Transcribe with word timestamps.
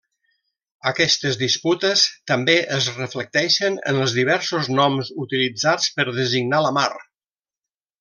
Aquestes 0.91 1.37
disputes 1.41 2.05
també 2.33 2.57
es 2.79 2.89
reflecteixen 2.97 3.79
en 3.93 4.03
els 4.07 4.19
diversos 4.19 4.73
noms 4.83 5.15
utilitzats 5.29 5.95
per 6.01 6.11
designar 6.23 6.69
la 6.69 6.77
mar. 6.83 6.93